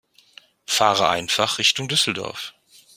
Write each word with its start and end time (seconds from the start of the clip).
Fahre 0.67 1.09
einfach 1.09 1.59
Richtung 1.59 1.87
Düsseldorf 1.87 2.55